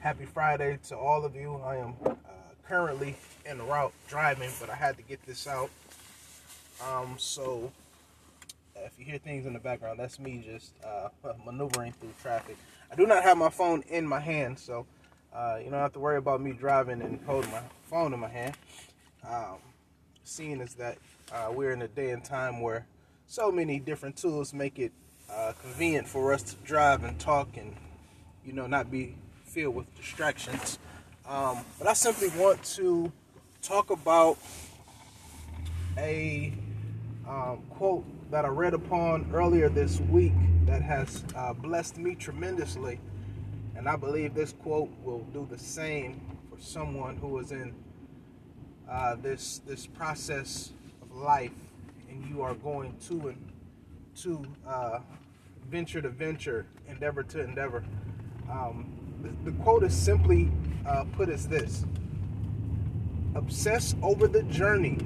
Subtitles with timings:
[0.00, 1.60] Happy Friday to all of you.
[1.62, 2.14] I am uh,
[2.66, 5.68] currently en route driving, but I had to get this out.
[6.82, 7.70] Um, so
[8.74, 11.10] uh, if you hear things in the background, that's me just uh,
[11.44, 12.56] maneuvering through traffic.
[12.90, 14.86] I do not have my phone in my hand, so
[15.34, 17.60] uh, you don't have to worry about me driving and holding my
[17.90, 18.54] phone in my hand.
[19.28, 19.58] Um,
[20.24, 20.96] seeing is that
[21.30, 22.86] uh, we're in a day and time where
[23.26, 24.92] so many different tools make it
[25.60, 27.76] convenient for us to drive and talk and
[28.46, 29.14] you know not be
[29.50, 30.78] filled with distractions.
[31.26, 33.10] Um, but I simply want to
[33.62, 34.38] talk about
[35.98, 36.52] a
[37.28, 40.32] um, quote that I read upon earlier this week
[40.66, 43.00] that has uh, blessed me tremendously.
[43.76, 47.74] And I believe this quote will do the same for someone who is in
[48.88, 50.72] uh, this this process
[51.02, 51.52] of life,
[52.08, 53.52] and you are going to and
[54.16, 54.98] to uh,
[55.68, 57.84] venture to venture, endeavor to endeavor.
[58.50, 58.99] Um,
[59.44, 60.50] the, quote is simply
[60.86, 61.84] uh, put as this:
[63.34, 64.98] obsess over the journey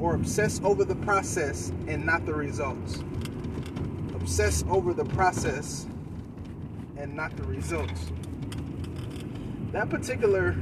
[0.00, 3.02] or obsess over the process and not the results.
[4.14, 5.86] Obsess over the process
[6.96, 8.06] and not the results.
[9.72, 10.56] That particular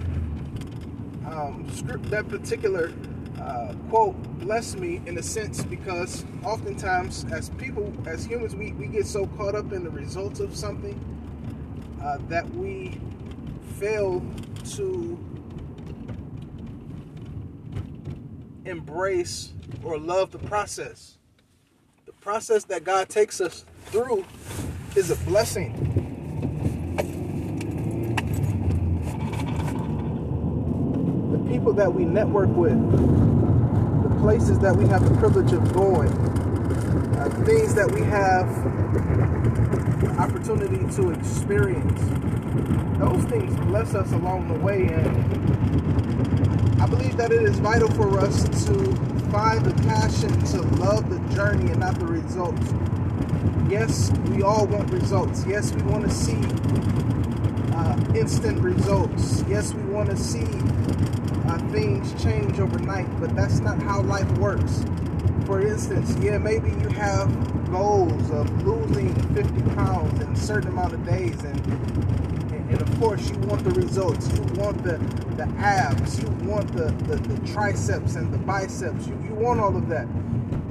[1.27, 2.93] um, script, that particular
[3.41, 8.87] uh, quote blessed me in a sense because oftentimes, as people, as humans, we, we
[8.87, 10.99] get so caught up in the results of something
[12.07, 13.01] uh, that we
[13.81, 14.25] fail
[14.65, 15.19] to
[18.65, 21.19] embrace or love the process.
[22.05, 24.25] The process that God takes us through
[24.95, 25.73] is a blessing.
[31.33, 32.81] The people that we network with,
[34.03, 36.13] the places that we have the privilege of going,
[37.17, 38.47] uh, things that we have
[40.49, 42.01] opportunity to experience,
[42.99, 45.17] those things bless us along the way and
[46.81, 48.75] I believe that it is vital for us to
[49.33, 52.73] find the passion to love the journey and not the results.
[53.69, 55.45] Yes, we all want results.
[55.49, 56.39] Yes, we want to see
[57.75, 59.43] uh, instant results.
[59.49, 60.47] Yes, we want to see
[61.49, 64.85] uh, things change overnight, but that's not how life works.
[65.47, 70.93] For instance, yeah, maybe you have goals of losing 50 pounds in a certain amount
[70.93, 71.97] of days and
[72.69, 74.29] and of course, you want the results.
[74.33, 74.99] You want the,
[75.37, 76.21] the abs.
[76.21, 79.07] You want the, the, the triceps and the biceps.
[79.07, 80.07] You, you want all of that.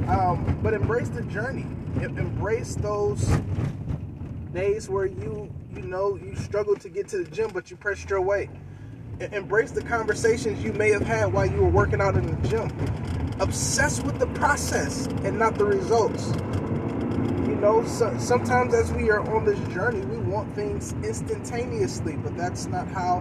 [0.09, 1.65] Um, but embrace the journey.
[2.01, 3.25] Embrace those
[4.53, 8.09] days where you you know you struggle to get to the gym, but you pressed
[8.09, 8.49] your way.
[9.31, 12.69] Embrace the conversations you may have had while you were working out in the gym.
[13.39, 16.33] Obsess with the process and not the results
[17.55, 22.35] you know, so, sometimes as we are on this journey, we want things instantaneously, but
[22.35, 23.19] that's not how,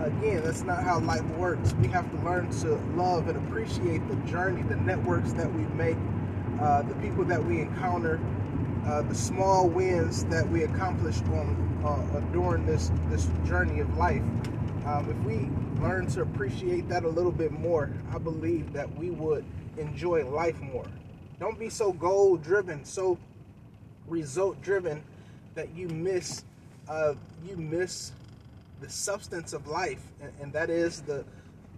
[0.00, 1.74] again, that's not how life works.
[1.74, 5.96] We have to learn to love and appreciate the journey, the networks that we make,
[6.60, 8.20] uh, the people that we encounter,
[8.86, 14.22] uh, the small wins that we accomplished on uh, during this this journey of life.
[14.86, 15.50] Um, if we
[15.82, 19.44] learn to appreciate that a little bit more, I believe that we would
[19.76, 20.86] enjoy life more.
[21.40, 23.18] Don't be so goal driven, so
[24.06, 25.02] result driven
[25.54, 26.44] that you miss
[26.88, 27.14] uh,
[27.46, 28.12] you miss
[28.80, 30.02] the substance of life.
[30.20, 31.24] And, and that is the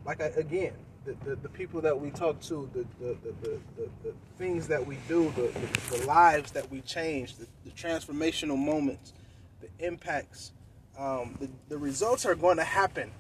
[0.05, 0.73] like I, again
[1.05, 4.87] the, the, the, people that we talk to the, the, the, the, the things that
[4.87, 9.13] we do the, the, the lives that we change the, the transformational moments
[9.61, 10.53] the impacts
[10.99, 13.11] um, the, the results are going to happen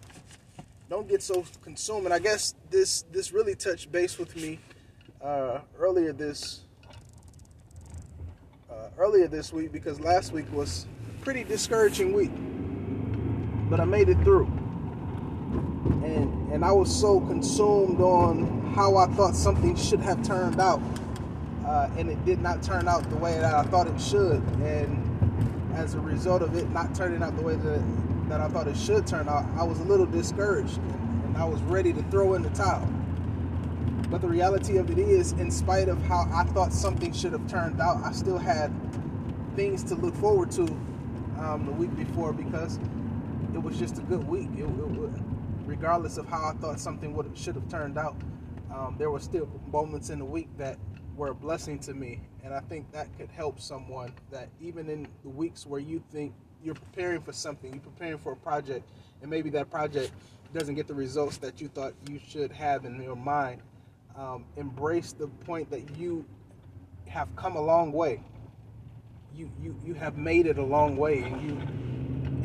[0.90, 4.58] don't get so consumed and i guess this this really touched base with me
[5.22, 6.64] uh, earlier this
[8.70, 12.32] uh, earlier this week because last week was a pretty discouraging week.
[13.70, 14.46] But I made it through.
[16.04, 20.82] And and I was so consumed on how I thought something should have turned out.
[21.66, 24.42] Uh, and it did not turn out the way that I thought it should.
[24.62, 25.00] And
[25.74, 27.82] as a result of it not turning out the way that,
[28.34, 30.78] that I thought it should turn out, I was a little discouraged.
[30.78, 32.84] And I was ready to throw in the towel.
[34.10, 37.46] But the reality of it is, in spite of how I thought something should have
[37.46, 38.72] turned out, I still had
[39.54, 40.62] things to look forward to
[41.38, 42.80] um, the week before because
[43.54, 44.48] it was just a good week.
[44.56, 45.10] It, it,
[45.64, 48.16] regardless of how I thought something would should have turned out,
[48.74, 50.76] um, there were still moments in the week that
[51.14, 54.12] were a blessing to me, and I think that could help someone.
[54.32, 56.34] That even in the weeks where you think
[56.64, 58.88] you're preparing for something, you're preparing for a project,
[59.20, 60.12] and maybe that project
[60.52, 63.60] doesn't get the results that you thought you should have in your mind
[64.16, 66.24] um, embrace the point that you
[67.08, 68.20] have come a long way.
[69.34, 71.56] You, you, you have made it a long way, and you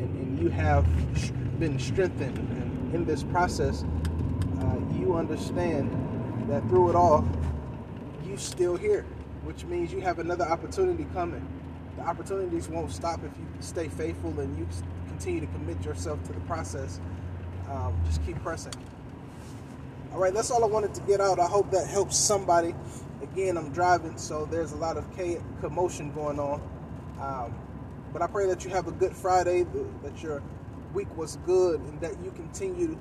[0.00, 0.84] and you have
[1.60, 2.36] been strengthened.
[2.38, 3.84] And in this process,
[4.60, 5.90] uh, you understand
[6.48, 7.26] that through it all,
[8.24, 9.04] you still here,
[9.44, 11.46] which means you have another opportunity coming.
[12.00, 14.66] The opportunities won't stop if you stay faithful and you
[15.08, 16.98] continue to commit yourself to the process.
[17.70, 18.72] Um, just keep pressing.
[20.14, 21.38] All right, that's all I wanted to get out.
[21.38, 22.74] I hope that helps somebody.
[23.22, 25.04] Again, I'm driving, so there's a lot of
[25.60, 26.62] commotion going on.
[27.20, 27.54] Um,
[28.14, 29.66] but I pray that you have a good Friday,
[30.02, 30.42] that your
[30.94, 32.98] week was good, and that you continue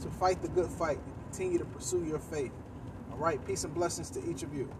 [0.00, 0.98] to fight the good fight,
[1.30, 2.52] continue to pursue your faith.
[3.10, 4.70] All right, peace and blessings to each of you.